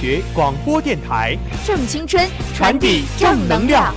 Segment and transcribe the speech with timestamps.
[0.00, 3.92] 学广播电台，正青春，传递正能量。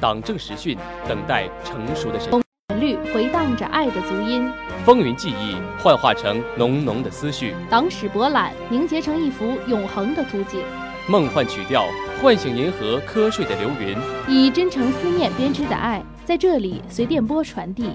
[0.00, 2.28] 党政时训，等待成熟的时。
[2.30, 4.48] 旋律回荡着爱的足音，
[4.84, 10.60] 风云记忆幻化成浓浓的思绪，党史博览凝结成一幅永恒的图景。
[11.08, 11.86] 梦幻曲调
[12.20, 13.96] 唤醒银河瞌睡的流云，
[14.26, 17.92] 以真诚思念编织的爱，在这里随电波传递。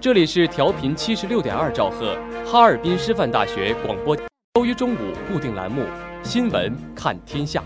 [0.00, 4.16] 这里是调频七十六点二兆赫，哈尔滨师范大学广播，
[4.54, 4.98] 周一中午
[5.32, 5.82] 固定栏目
[6.24, 7.62] 《新闻看天下》。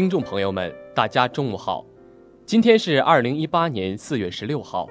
[0.00, 1.84] 听众朋友们，大家中午好，
[2.46, 4.88] 今天是二零一八年四月十六号，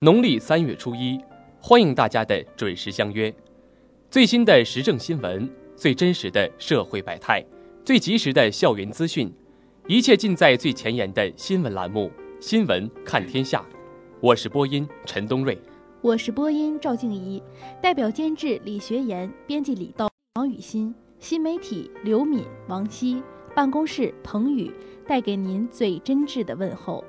[0.00, 1.16] 农历三月初一，
[1.60, 3.32] 欢迎大家的准时相约。
[4.10, 7.40] 最新的时政新闻，最真实的社会百态，
[7.84, 9.32] 最及时的校园资讯，
[9.86, 12.10] 一切尽在最前沿的新闻栏目
[12.44, 13.64] 《新闻看天下》。
[14.20, 15.56] 我是播音陈东瑞，
[16.00, 17.40] 我是播音赵静怡，
[17.80, 23.22] 代表监制李学言，编辑李豆、王雨欣，新媒体刘敏、王希。
[23.54, 24.70] 办公室彭宇
[25.06, 27.04] 带给您最真挚的问候。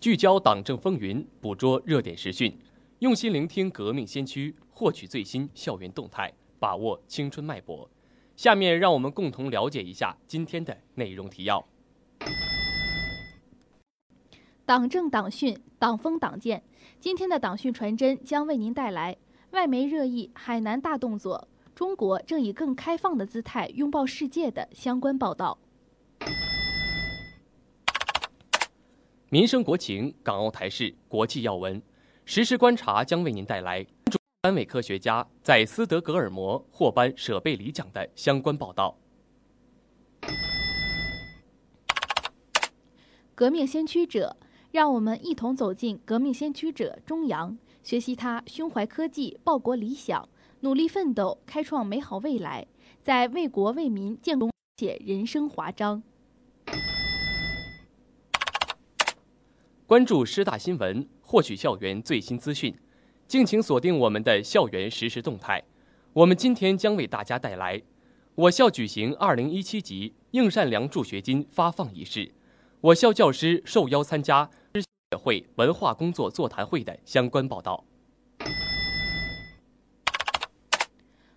[0.00, 2.58] 聚焦党政风云，捕捉热点时讯，
[3.00, 7.86] 用心聆听革命先驱，获取最新校园动态，把握青春脉搏。
[8.34, 11.62] 下面让我们共同了解一下今天的内容提要。
[14.64, 16.62] 党政党训，党风党建。
[16.98, 19.14] 今天的党训传真将为您带来
[19.50, 25.58] 外媒热议海南大动作，中国正以更开放的姿态拥抱世界的相关报道。
[29.32, 31.80] 民生国情、港澳台事、国际要闻，
[32.24, 33.86] 实时观察将为您带来
[34.42, 38.98] 三位科学家在斯德哥尔摩获颁舍贝里奖的相关报道。
[43.36, 44.36] 革命先驱者，
[44.72, 50.28] 让我们一同走进革命先驱者钟扬，学习他胸怀科技、报国理想、
[50.62, 52.66] 努力奋斗、开创美好未来，
[53.04, 56.02] 在为国为民建功写人生华章。
[59.90, 62.72] 关注师大新闻，获取校园最新资讯，
[63.26, 65.60] 敬请锁定我们的校园实时动态。
[66.12, 67.82] 我们今天将为大家带来
[68.36, 72.30] 我校举行二零一七级应善良助学金发放仪式，
[72.80, 77.84] 我校教师受邀参加师协会文化工作座谈会的相关报道。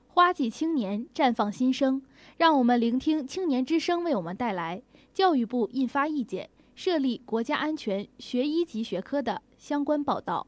[0.09, 2.03] 花季青年绽放新生，
[2.37, 6.51] 让我们聆听青年之声为我们带来教育部印发意见。
[6.75, 10.47] 设立国家安全学一级学科的相关报道。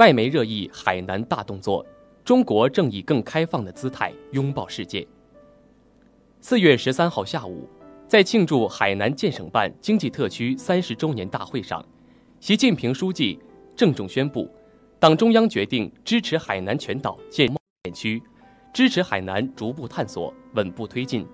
[0.00, 1.84] 外媒热议海南大动作，
[2.24, 5.06] 中国正以更开放的姿态拥抱世界。
[6.40, 7.68] 四月十三号下午，
[8.08, 11.84] 在庆祝海南建省办经济特区三十周年大会上，
[12.40, 13.38] 习近平书记
[13.76, 14.48] 郑重宣布，
[14.98, 17.58] 党中央决定支持海南全岛建贸
[17.92, 18.22] 区，
[18.72, 21.26] 支持海南逐步探索、稳步推进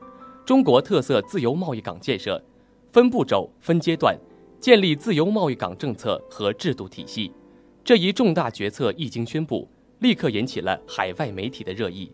[0.44, 2.42] 中国特色自由贸易港建设，
[2.92, 4.18] 分步骤、分阶段
[4.58, 7.30] 建立自由贸易港政策和制度体系。
[7.86, 9.68] 这一重大决策一经宣布，
[10.00, 12.10] 立刻引起了海外媒体的热议。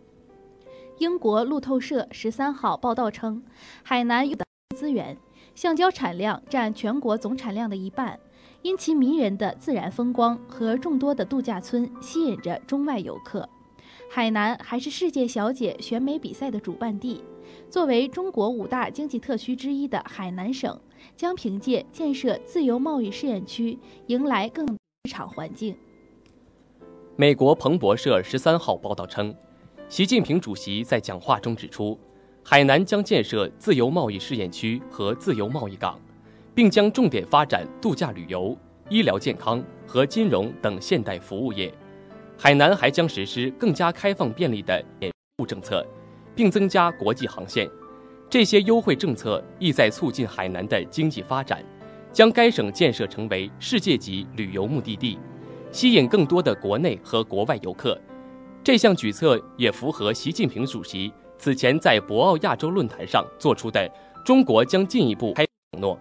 [0.99, 3.43] 英国路透社十三号报道称，
[3.83, 4.45] 海南有的
[4.77, 5.17] 资源，
[5.55, 8.21] 橡胶产量占全国总产量的一半，
[8.61, 13.49] 因其迷人的自然风光和众多的度假村吸引着中外游客。
[14.11, 17.25] 海南还是世界小姐选美比赛的主办地，
[17.71, 20.79] 作为中国五大经济特区之一的海南省，
[21.17, 24.67] 将凭借建设自由贸易试验区，迎来更。
[25.05, 25.75] 市场环境。
[27.17, 29.35] 美国彭博社十三号报道称，
[29.89, 31.99] 习近平主席在讲话中指出，
[32.45, 35.99] 海南将建设自由贸易试验区和自由贸易港，
[36.55, 38.57] 并将重点发展度假旅游、
[38.89, 41.75] 医疗健康和金融等现代服务业。
[42.39, 45.85] 海南还将实施更加开放便利的免务政策，
[46.33, 47.69] 并增加国际航线。
[48.31, 51.61] 这些优惠政策意在促进海南的经济发展。
[52.13, 55.19] 将该省建设成为世界级旅游目的地，
[55.71, 57.99] 吸引更多的国内和国外游客，
[58.63, 63.91] 这项举措也符合习近平主席此前在博鳌亚洲论坛上做出的
[64.25, 65.99] “中国将进一步开”承诺。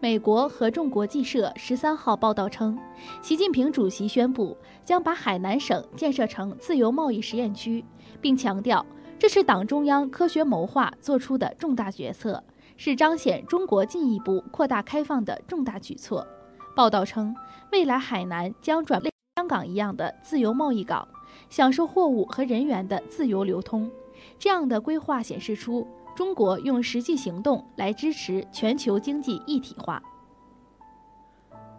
[0.00, 2.78] 美国合众国际社十三号报道称，
[3.20, 7.84] 习近平主席宣布将把海南省建设成自由贸易实验区，
[8.20, 8.84] 并强调
[9.18, 12.42] 这是党中央科学谋划做出的重大决策，
[12.76, 16.26] 是彰显中国进一步扩大开放的重大举措。
[16.74, 17.34] 报道称，
[17.70, 21.06] 未来海南将转为香港一样的自由贸易港，
[21.48, 23.90] 享受货物和人员的自由流通。
[24.38, 25.86] 这样的规划显示出。
[26.14, 30.02] 中国用实际行动来支持全球经济一体化。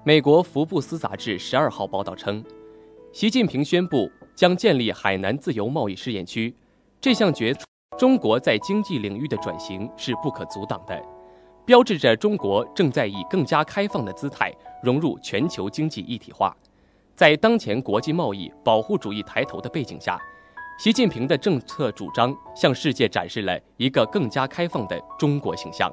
[0.04, 2.44] 美国福布斯杂志十二号报道称，
[3.12, 6.52] 习近平宣布将建立海南自由贸易试验区。
[7.00, 7.64] 这项决策，
[7.98, 11.02] 中国在经济领域的转型是不可阻挡的，
[11.66, 16.56] 标志着中国正在以更加开放的姿态融入全球经济一体化。
[17.16, 20.20] 在当前国际贸易保护主义抬头的背景下。
[20.80, 25.88] 习近平的政策主张向世界展示了一个更加开放的中国形象。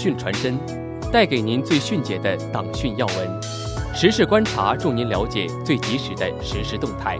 [0.00, 0.58] 讯传真，
[1.12, 3.42] 带给您最迅捷的党讯要闻。
[3.94, 7.18] 时事观察，助您了解最及时的实时动态。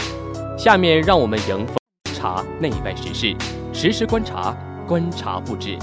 [0.57, 1.77] 下面让我们迎风
[2.15, 3.37] 查内外时事，
[3.71, 4.57] 实时观察，
[4.89, 5.77] 观察不止。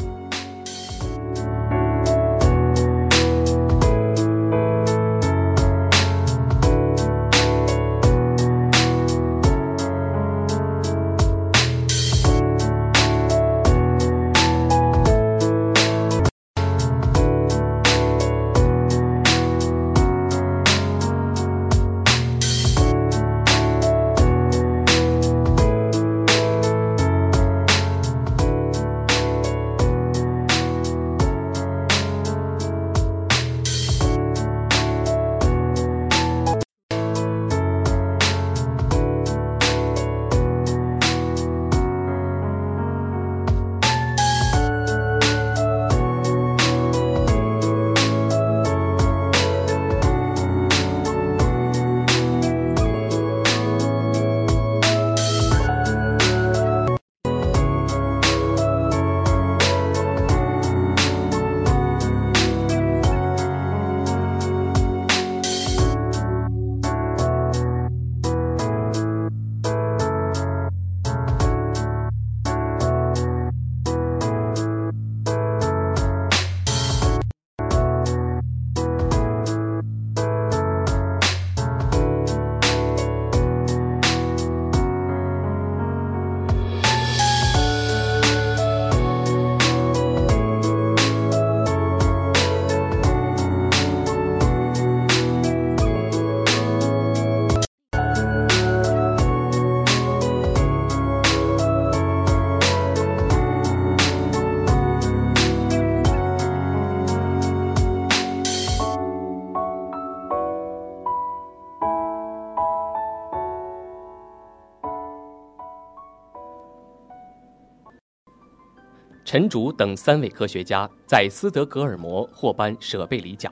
[119.28, 123.52] 陈竺等三位科学家在斯德哥尔摩获颁舍贝里奖。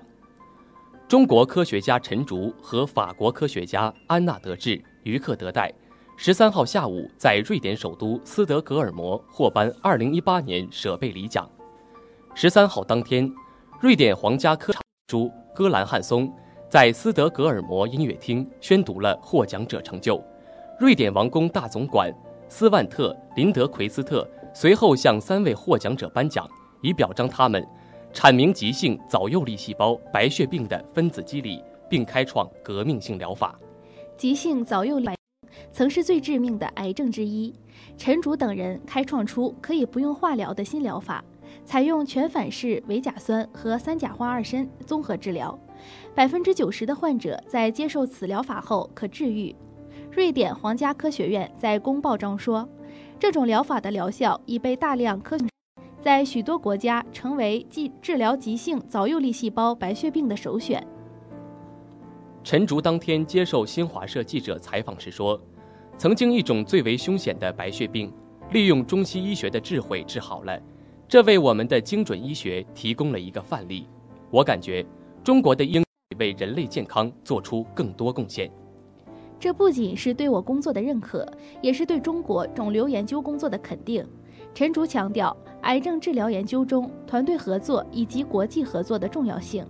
[1.05, 5.69] 中国科学家陈竺和法国科学家安纳德志、于克德代，
[6.15, 11.45] 十三号下午在瑞典首都斯德哥尔摩获颁二零一八年舍贝里奖。
[12.33, 13.29] 十三号当天，
[13.81, 14.71] 瑞典皇家科
[15.07, 16.33] 主戈兰汉松
[16.69, 20.23] 在斯德哥尔摩音乐厅宣读了获奖者成就。
[20.79, 22.09] 瑞典王宫大总管
[22.47, 24.25] 斯万特林德奎斯特。
[24.55, 27.67] 随后向三位获奖者颁奖，以表彰他们
[28.13, 33.59] 阐明急性早幼粒细胞白血病的分子机理，并开创革命性疗法。
[34.15, 35.09] 急性早幼粒
[35.73, 37.53] 曾是最致命的癌症之一。
[37.97, 41.21] 陈竺等人开创出可以不用化疗的新疗法，
[41.65, 45.59] 采用全反式维甲酸和三甲化二砷综合治疗，
[46.15, 49.53] 百分之九十的患者在接受此疗法后可治愈。
[50.09, 52.67] 瑞典皇家科学院在公报中说，
[53.17, 55.45] 这种疗法的疗效已被大量科学
[56.01, 60.85] 在许多国家成为治治疗急性早幼粒细胞白血病的首选。
[62.43, 65.39] 陈竹当天接受新华社记者采访时说
[65.97, 68.13] ：“曾经一种最为凶险的白血病，
[68.51, 70.59] 利用中西医学的智慧治好了。”
[71.07, 73.87] 这为我们的精准医学提供了一个范例。
[74.29, 74.85] 我感觉
[75.23, 75.83] 中国的应
[76.19, 78.51] 为人类健康做出更多贡献。
[79.45, 81.23] 这不仅是对我工作的认可，
[81.61, 84.03] 也是对中国肿瘤研究工作的肯定。
[84.55, 89.63] 陈竹强调，癌症治疗研究中团队合作以及国际合作的重要性。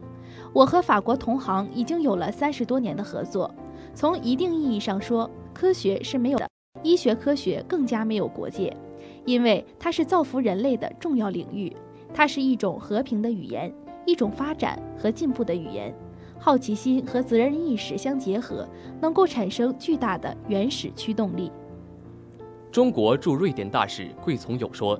[0.53, 3.53] 我和法国同行已经有了三十多年的合作。
[3.93, 6.47] 从一定意义上说，科学是没有的，
[6.81, 8.73] 医学科学更加没有国界。
[9.25, 11.75] 因为它是造福人类的重要领域，
[12.13, 15.93] 它是一种和平的语言，一种发展和进步的语言。
[16.39, 18.67] 好奇心和责任意识相结合，
[19.01, 21.51] 能够产生巨大的原始驱动力。
[22.71, 24.99] 中国驻瑞典大使桂从友说：“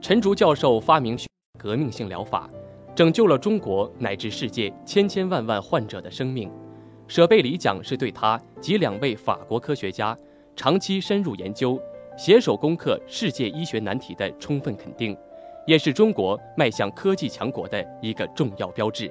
[0.00, 1.18] 陈竹教授发明
[1.58, 2.48] 革命性疗法，
[2.94, 6.50] 拯救了中国乃至世界千千万万患者的生命。
[7.06, 10.16] 舍贝里奖是对他及两位法国科学家
[10.56, 11.80] 长期深入研究。”
[12.18, 15.16] 携手攻克世界医学难题的充分肯定，
[15.66, 19.10] 也是中国迈向科技强国的一个重要标志。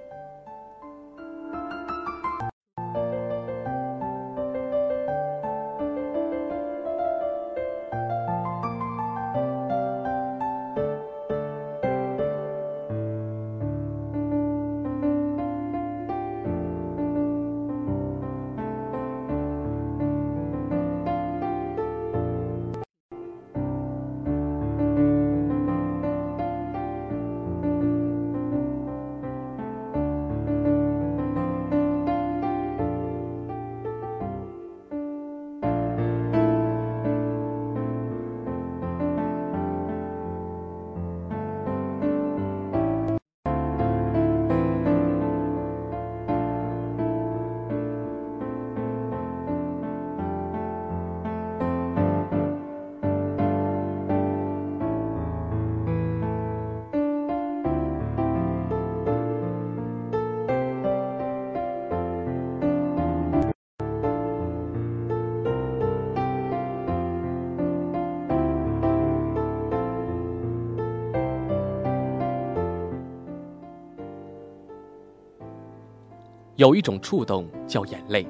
[76.59, 78.27] 有一种触动叫眼泪，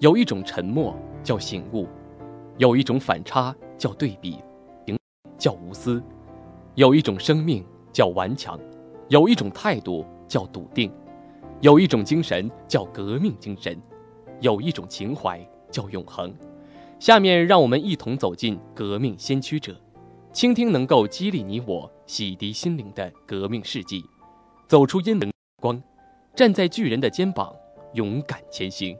[0.00, 1.86] 有一种沉默叫醒悟，
[2.58, 4.38] 有一种反差叫对比，
[5.38, 6.02] 叫无私，
[6.74, 8.58] 有一种生命叫顽强，
[9.06, 10.92] 有一种态度叫笃定，
[11.60, 13.80] 有一种精神叫革命精神，
[14.40, 16.34] 有一种情怀叫永恒。
[16.98, 19.80] 下面让我们一同走进革命先驱者，
[20.32, 24.04] 倾听能够激励你我、洗涤心灵的革命事迹，
[24.66, 25.30] 走出阴冷
[25.62, 25.80] 光，
[26.34, 27.54] 站在巨人的肩膀。
[27.92, 28.96] 勇敢前行。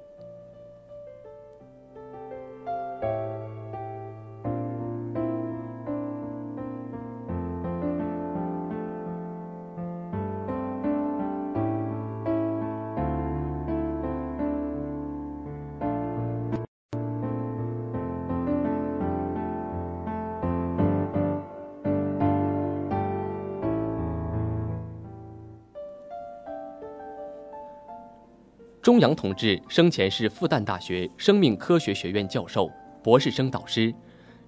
[28.83, 32.71] 钟扬同志生前是复旦大学生命科学学院教授、
[33.03, 33.95] 博士生导师，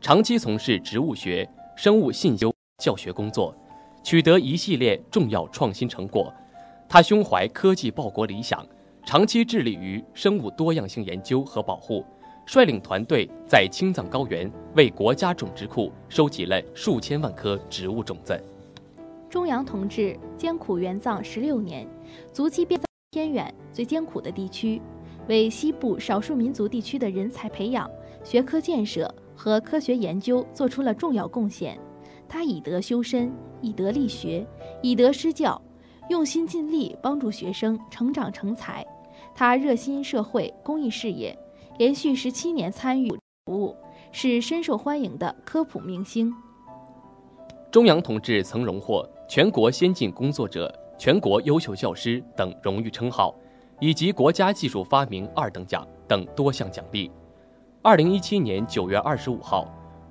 [0.01, 2.51] 长期从事植物学、生物信修
[2.83, 3.55] 教学工作，
[4.03, 6.33] 取得一系列重要创新成果。
[6.88, 8.66] 他胸怀科技报国理想，
[9.05, 12.03] 长期致力于生物多样性研究和保护，
[12.47, 18.42] 率领团队在青藏高原为国家种植库收集了数千万颗植物种子。
[19.29, 21.87] 钟扬同志艰苦援藏十六年，
[22.33, 22.81] 足迹遍。
[23.12, 24.81] 偏远最艰苦的地区，
[25.29, 27.87] 为西部少数民族地区的人才培养、
[28.25, 31.79] 学科建设和科学研究做出了重要贡献。
[32.27, 34.46] 他以德修身，以德立学，
[34.81, 35.61] 以德施教，
[36.09, 38.83] 用心尽力帮助学生成长成才。
[39.35, 41.38] 他热心社会公益事业，
[41.77, 43.11] 连续十七年参与
[43.44, 43.77] 服务，
[44.11, 46.33] 是深受欢迎的科普明星。
[47.70, 50.75] 钟扬同志曾荣获全国先进工作者。
[51.04, 53.34] 全国优秀教师等荣誉称号，
[53.80, 57.10] 以及国家技术发明二等奖等多项奖励。
[57.82, 59.66] 二零一七年九月二十五号，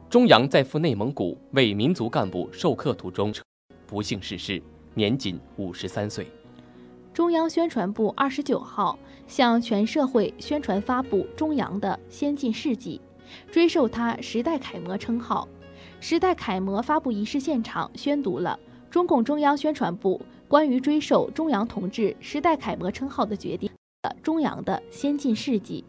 [0.09, 3.33] 钟扬在赴内蒙古为民族干部授课途中，
[3.87, 4.61] 不幸逝世，
[4.93, 6.27] 年仅五十三岁。
[7.13, 12.99] 中央宣传部二十九号向全社会宣传发布钟扬的先进事迹，
[13.49, 15.47] 追授他时代楷模称号。
[16.01, 20.19] 时代楷模发布仪式现场宣读了中共中央宣传部
[20.51, 23.71] 关于追授钟扬同志时代楷模称号的决定。
[24.21, 25.81] 钟扬的先进事迹，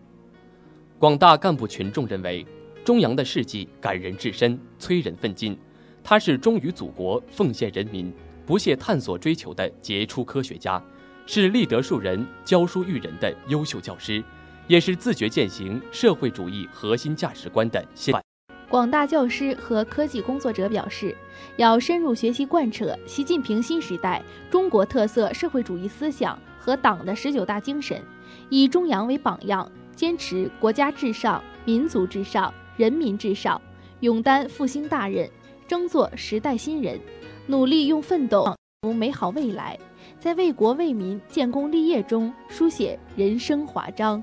[1.01, 2.47] 广大干部群众认为，
[2.85, 5.59] 钟扬的事迹感人至深，催人奋进。
[6.05, 8.15] 他是忠于祖国、奉献人民、
[8.47, 10.81] 不懈探索追求的杰出科学家，
[11.27, 14.23] 是立德树人、教书育人的优秀教师，
[14.69, 18.15] 也是自觉践行社会主义核心价值观的先。
[18.73, 21.15] 广大教师和科技工作者表示，
[21.57, 28.01] 要深入学习贯彻习近平新时代中国特色社会主义思想和党的十九大精神，
[28.49, 33.61] 以中央为榜样，坚持国家至上、民族至上、人民至上，
[34.01, 35.29] 勇担复兴大任，
[35.69, 36.99] 争做时代新人，
[37.47, 39.79] 努力用奋斗谋美好未来，
[40.19, 44.23] 在为国为民建功立业中书写人生华章。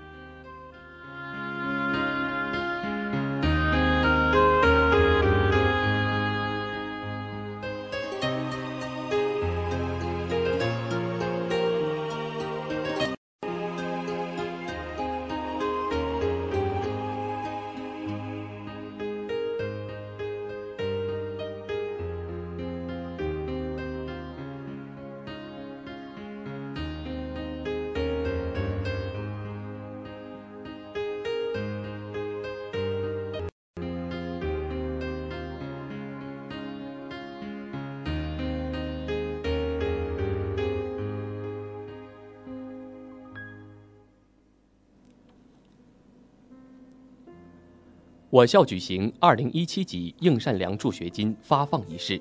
[48.31, 52.17] 我校举行二零一七级应善良助学金发放仪式。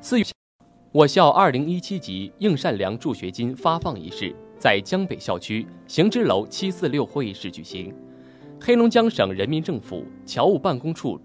[0.00, 0.24] 四月，
[0.90, 7.94] 我校二零一七级应善良助学金发放仪式在江北校区行知楼七四六会议室举行。
[8.58, 11.20] 黑龙江省人民政府侨务办公处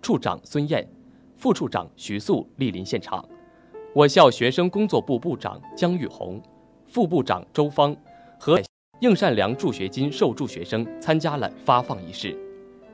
[0.00, 0.88] 处长孙燕、
[1.36, 3.22] 副处长徐素莅临现场。
[3.94, 6.40] 我校学生工作部部长姜玉红、
[6.86, 7.94] 副部长周芳
[8.38, 8.58] 和
[9.00, 12.34] 应善良助学金受助学生参加了发放仪式。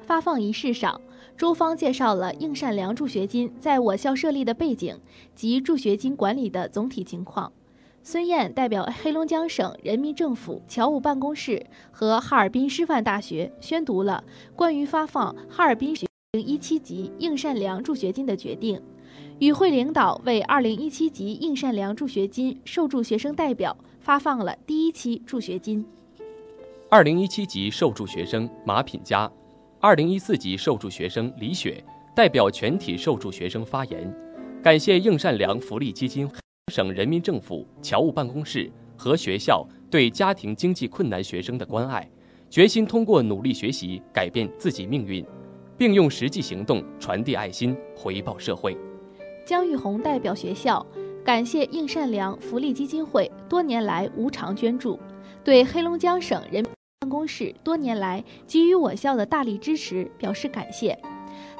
[0.06, 1.00] 发放仪式上，
[1.36, 4.96] 周芳介绍了应善良助学金在我校设立的背景
[5.34, 7.52] 及助学金管理的总体情况。
[8.04, 14.22] 孙燕代表黑龙江省人民政府侨务办公室和哈尔滨师范大学宣读了
[14.54, 18.80] 关于发放哈尔滨学一七级应善良助学金的决定。
[19.40, 25.84] 与会领导为二零一七级应善良助学金受助学生代表发放了第一期助学金。
[26.88, 29.28] 二零一七级受助学生马品佳。
[29.78, 31.84] 二零一四级受助学生李雪
[32.14, 34.12] 代表全体受助学生发言，
[34.62, 36.28] 感谢应善良福利基金、
[36.72, 42.08] 省人民政府侨务办公室和学校对家庭经济困难学生的关爱，
[42.48, 45.24] 决心通过努力学习改变自己命运，
[45.76, 48.74] 并用实际行动传递爱心，回报社会。
[49.44, 50.84] 姜玉红代表学校
[51.22, 54.98] 感谢应善良福利基金会多年来无偿捐助，
[55.44, 56.64] 对黑龙江省人。
[57.00, 60.98] 办公室多年来给予我校的大力支持表示感谢，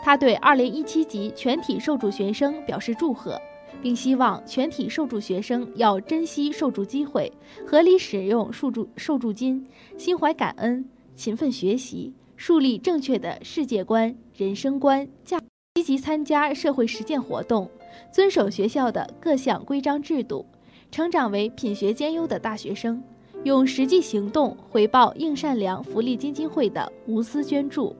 [0.03, 3.41] 他对2017级全体受助学生表示祝贺，
[3.83, 7.31] 并希望全体受助学生要珍惜受助机会，
[7.65, 9.65] 合理使用受助受助金，
[9.97, 15.39] 心怀感恩，勤奋学习，树立正确的世界观、人生观，价
[15.75, 17.71] 积极参加社会实践活动，
[18.11, 20.47] 遵守学校的各项规章制度，
[20.91, 23.01] 成长为品学兼优的大学生。
[23.47, 27.95] 用实际行动回报应善良福利基金会的无私捐助。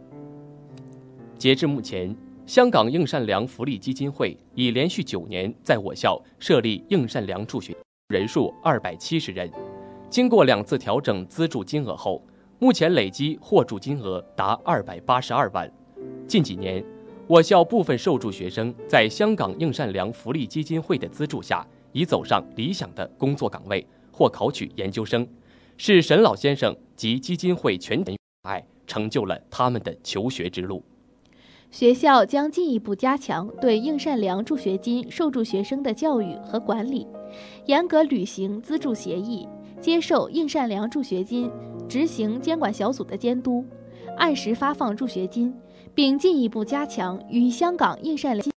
[1.39, 2.13] 截至目前，
[2.47, 7.77] 香港应善良福利基金会已连续九年在我校设立应善良助学，
[8.09, 9.49] 人数二百七十人。
[10.11, 12.21] 经过两次调整资助金额后，
[12.59, 15.73] 目前累计获助金额达二百八十二万。
[16.27, 16.85] 近几年，
[17.29, 23.87] 我校部分受助学生在香港应善良福利基金会的资助下，已走上理想的工作岗位。
[24.17, 25.29] 或考取研究生，
[25.77, 30.83] 是沈老先生及基金会全体爱成就了他们的求学之路。
[31.71, 37.07] 学校将进一步加强对应善良助学金受助学生的教育和管理，
[37.67, 39.47] 严格履行资助协议，
[39.83, 41.51] 接受应善良助学金
[41.87, 43.63] 执行监管小组的监督，
[44.17, 45.55] 按时发放助学金，
[45.95, 48.49] 并进一步加强与香港应善良。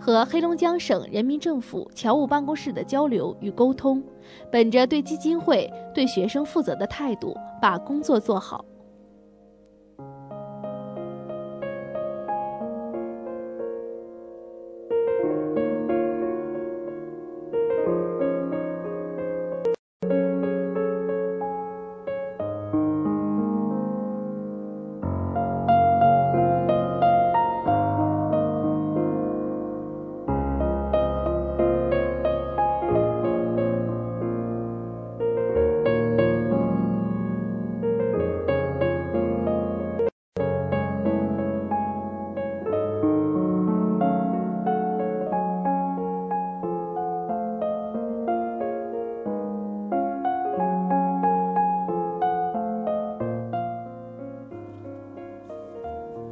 [0.00, 4.02] 和黑龙江省人民政府侨务办公室的交流与沟通，
[4.50, 8.64] 本着对基金会、对学生负责的态度，把工作做好。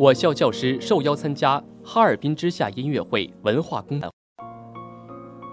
[0.04, 4.10] 我校教师受邀参加哈尔滨之夏音乐会文化公演。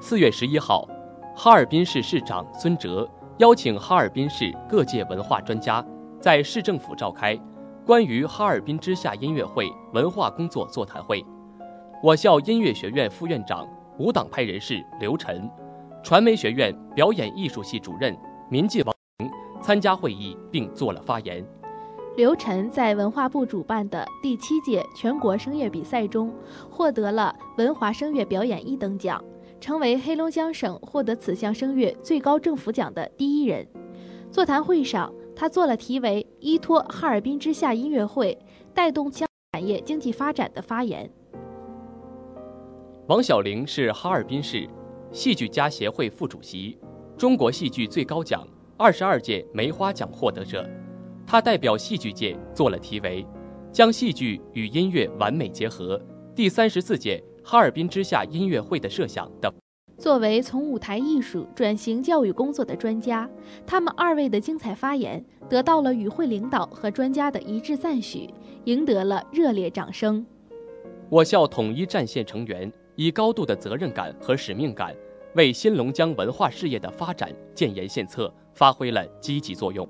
[0.02, 0.86] 四月十一号，
[1.34, 5.82] 哈尔滨市市长孙哲邀请哈尔滨市各界文化专家
[6.20, 7.40] 在市政府召开
[7.86, 11.26] 关于哈尔滨之夏音乐会文化工作座谈会。
[12.04, 13.66] 我校音乐学院副院长、
[13.98, 15.50] 无党派人士刘晨，
[16.04, 18.14] 传媒学院表演艺术系主任
[18.50, 18.94] 民进王
[19.62, 21.42] 参加会议并做了发言。
[22.18, 26.34] 刘晨在文化部主办的第七届全国声乐比赛中
[26.70, 29.24] 获得了文华声乐表演一等奖，
[29.62, 33.66] 成为黑龙江省获得此项声乐最高政府奖的第一人。
[34.30, 38.38] 座谈会上，他做了题为“依托哈尔滨之夏音乐会
[38.74, 41.10] 带动乡产业经济发展”的发言。
[43.08, 44.68] 王小玲是哈尔滨市
[45.14, 46.78] 戏剧家协会副主席，
[47.18, 48.46] 中国戏剧最高奖
[48.76, 50.70] 二十二届梅花奖获得者。
[51.32, 53.26] 他代表戏剧界做了题为
[53.72, 55.98] “将戏剧与音乐完美结合”
[56.36, 59.50] 第三十四届哈尔滨之夏音乐会的设想等。
[59.98, 63.30] 作为从舞台艺术转型教育工作的专家，
[63.66, 68.30] 他们二位的精彩发言得到了与会领导和专家的一致赞许，
[68.66, 70.26] 赢得了热烈掌声。
[71.08, 74.94] 我校统一战线成员以高度的责任感和使命感，
[75.36, 79.88] 为新龙江文化事业的发展建言献策，发挥了积极作用。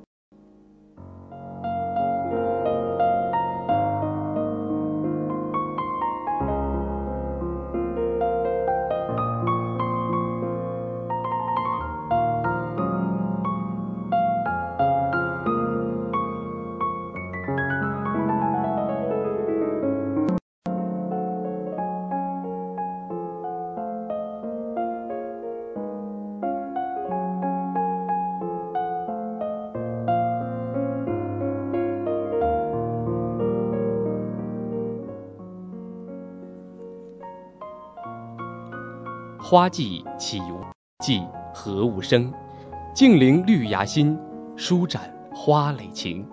[39.52, 40.62] 花季岂无
[41.04, 42.32] 季何无声？
[42.94, 44.18] 静聆绿芽心，
[44.56, 46.26] 舒展花蕾情。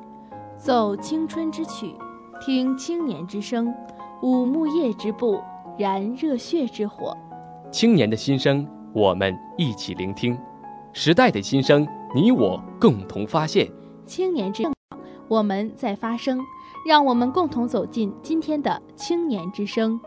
[0.57, 1.97] 奏青春之曲，
[2.41, 3.75] 听青年之声，
[4.23, 5.43] 舞木叶之步，
[5.77, 7.13] 燃热血之火。
[7.73, 10.37] 青年的心声，我们一起聆听；
[10.93, 13.69] 时代的心声，你我共同发现。
[14.07, 14.73] 青年之声，
[15.27, 16.39] 我们在发声，
[16.87, 19.99] 让我们共同走进今天的青年之声。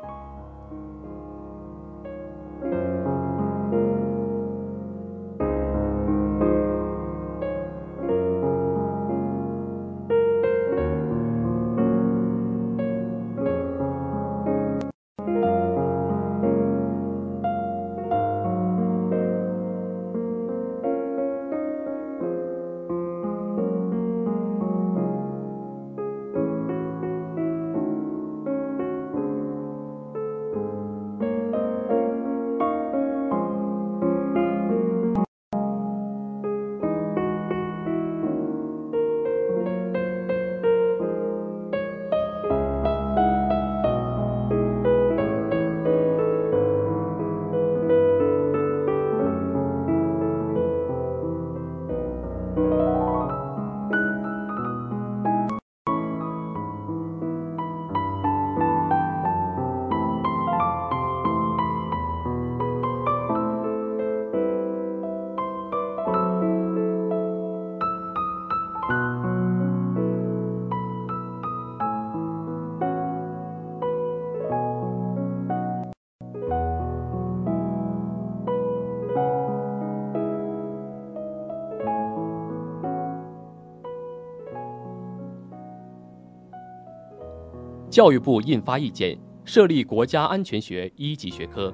[88.02, 91.72] 教育部印发意见，设立国家安全学一级学科。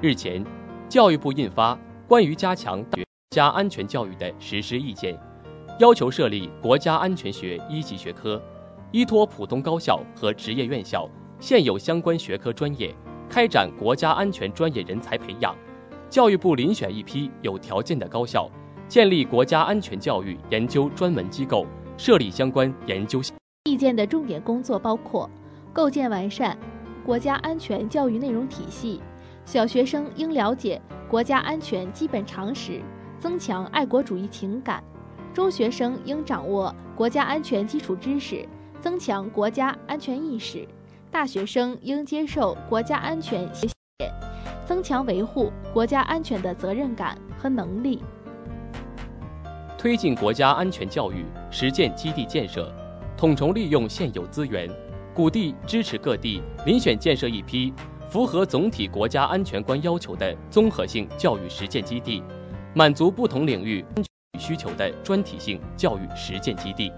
[0.00, 0.46] 日前，
[0.88, 1.74] 教育部印发
[2.06, 5.16] 《关于加强国家安全教育的实施意见》，
[5.80, 8.40] 要求设立国家安全学一级学科，
[8.92, 11.10] 依托普通高校和职业院校
[11.40, 12.94] 现有相关学科专业，
[13.28, 15.52] 开展国家安全专业人才培养。
[16.08, 18.48] 教育部遴选一批有条件的高校，
[18.86, 23.20] 建立国家安全教育研究专门机构，设立相关研究。
[23.68, 25.28] 意见的重点工作包括
[25.74, 26.56] 构建完善
[27.04, 29.02] 国家安全教育内容体系。
[29.44, 32.80] 小学生应了解国家安全基本常识，
[33.18, 34.82] 增强爱国主义情感；
[35.34, 38.46] 中学生应掌握国家安全基础知识，
[38.80, 40.66] 增强国家安全意识；
[41.10, 43.74] 大学生应接受国家安全学习，
[44.66, 48.02] 增强维护国家安全的责任感和能力。
[49.78, 52.70] 推进国家安全教育实践基地建设，
[53.18, 54.70] 统筹利用现有资源，
[55.12, 57.74] 鼓励支持各地遴选建设一批。
[58.08, 62.22] 符合总体国家安全观要求的综合性教育实践基地，
[62.74, 63.84] 满足不同领域
[64.38, 66.90] 需求的专题性教育实践基地，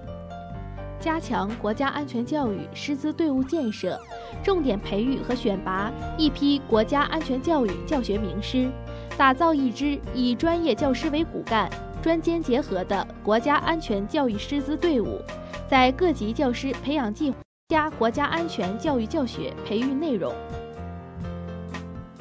[1.01, 3.99] 加强国家安全教育师资队伍建设，
[4.45, 8.71] 重点培育和选拔一批国家安全教育教学名师，
[9.17, 11.69] 打造一支以专业教师为骨干、
[12.03, 15.21] 专兼结合的国家安全教育师资队伍，
[15.69, 17.37] 在各级教师培养计划
[17.69, 20.33] 加国家安全教育教学培育内容。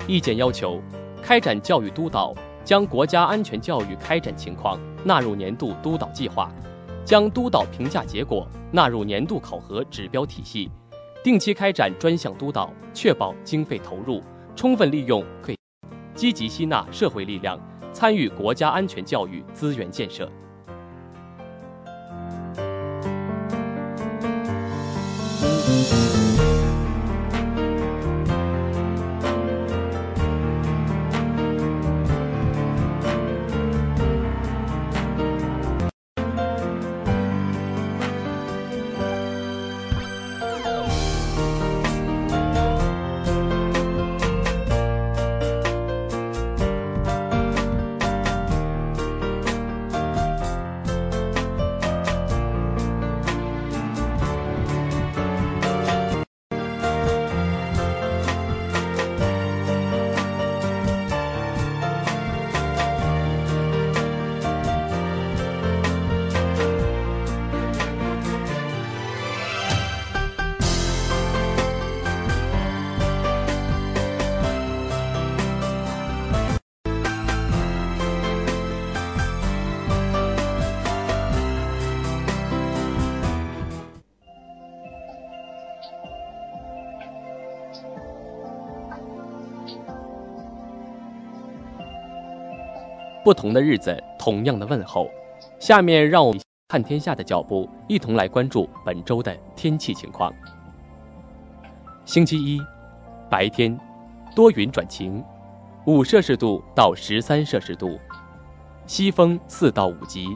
[0.06, 0.82] 意见要求，
[1.22, 6.52] 开展教育督导，将国家安全教育开展情况纳入年度督导计划，
[7.06, 10.70] 将督导评价结果纳入年度考核指标体系，
[11.24, 14.22] 定期开展专项督导，确保经费投入，
[14.58, 15.24] 充分利用，
[16.13, 17.58] 积极吸纳社会力量，
[17.93, 20.30] 参与国家安全教育资源建设。
[93.30, 95.07] 不同的日子，同样的问候。
[95.59, 100.34] 下面让我们看天下的脚步，一同来关注本周的天气情况。
[102.05, 102.59] 星期一，
[103.30, 103.80] 白天，
[104.36, 105.23] 多云转晴，
[105.86, 107.99] 五摄氏度到十三摄氏度，
[108.88, 110.36] 西风四到五级。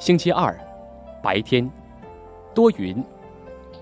[0.00, 0.58] 星期二，
[1.22, 1.70] 白天，
[2.52, 3.00] 多云，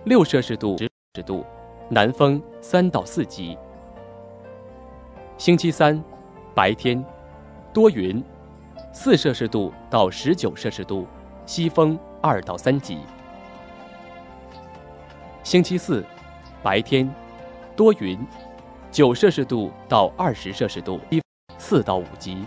[0.04, 1.42] 六摄氏度十度，
[1.88, 3.56] 南风三到四级。
[5.38, 6.04] 星期三，
[6.54, 7.02] 白天。
[7.72, 8.20] 多云，
[8.92, 11.06] 四摄氏度到十九摄氏度，
[11.46, 12.98] 西风二到三级。
[15.44, 16.04] 星期四，
[16.64, 17.08] 白天，
[17.76, 18.18] 多云，
[18.90, 20.98] 九摄氏度到二十摄氏度，
[21.58, 22.44] 四到五级。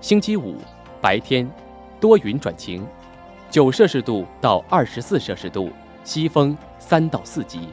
[0.00, 0.58] 星期五，
[1.00, 1.50] 白天，
[2.00, 2.86] 多云转晴，
[3.50, 5.70] 九摄氏度到二十四摄氏度，
[6.04, 7.68] 西风三到四级。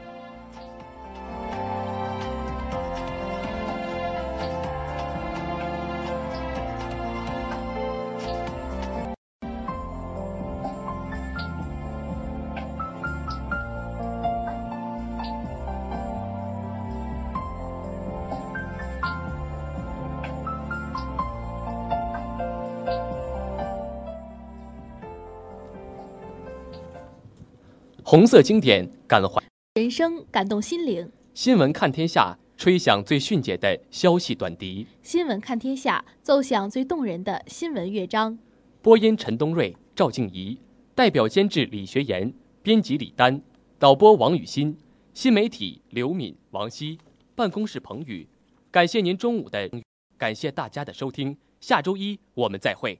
[28.19, 29.41] 红色经典感怀
[29.75, 31.09] 人生，感动心灵。
[31.33, 34.85] 新闻看天下，吹响最迅捷的消息短笛。
[35.01, 38.37] 新闻看天下，奏响最动人的新闻乐章。
[38.81, 40.59] 播音：陈东瑞、赵静怡，
[40.93, 43.41] 代表监制：李学言，编辑：李丹，
[43.77, 44.75] 导播：王雨欣，
[45.13, 46.97] 新媒体：刘敏、王希，
[47.35, 48.27] 办公室：彭宇。
[48.69, 49.71] 感谢您中午的，
[50.17, 51.37] 感谢大家的收听。
[51.61, 52.99] 下周一我们再会。